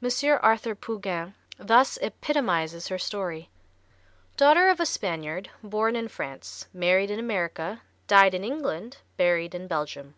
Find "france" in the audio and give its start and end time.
6.06-6.68